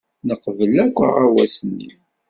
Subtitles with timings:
[0.27, 1.89] Neqbel akk aɣawas-nni.